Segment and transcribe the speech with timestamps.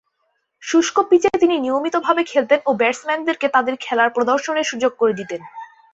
[0.63, 5.41] শুষ্ক পিচে তিনি নিয়মিতভাবে খেলতেন ও ব্যাটসম্যানদেরকে তাদের খেলার প্রদর্শনের সুযোগ করে দিতেন।